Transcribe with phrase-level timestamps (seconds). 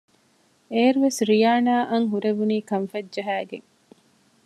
[0.73, 3.67] އޭރުވެސް ރިޔާނާ އަށް ހުރެވުނީ ކަންފަތް ޖަހައިގެން